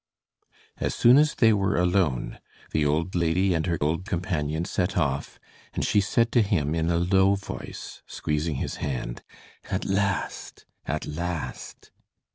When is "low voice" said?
6.97-8.01